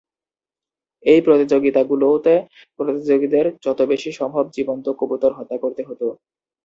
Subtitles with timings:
[1.05, 2.33] এই প্রতিযোগিতাগুলোতে
[2.79, 6.07] প্রতিযোগীদের যত বেশি সম্ভব জীবন্ত কবুতর হত্যা করতে হতো।